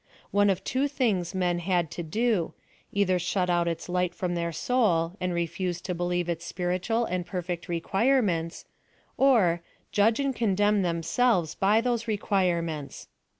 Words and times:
One 0.31 0.49
of 0.49 0.63
two 0.63 0.87
things 0.87 1.35
men 1.35 1.59
had 1.59 1.91
to 1.91 2.01
do, 2.01 2.53
either 2.91 3.19
shut 3.19 3.51
out 3.51 3.67
its 3.67 3.87
light 3.87 4.15
from 4.15 4.33
their 4.33 4.51
soul, 4.51 5.15
and 5.21 5.31
refuse 5.31 5.79
to 5.81 5.93
believe 5.93 6.27
its 6.27 6.43
spiritual 6.43 7.05
an4 7.05 7.25
peiifect 7.45 7.81
requireinents, 7.81 8.65
or, 9.15 9.61
judge 9.91 10.19
and 10.19 10.35
condemn 10.35 10.81
themselves 10.81 11.53
by 11.53 11.81
those 11.81 12.07
requirements. 12.07 13.09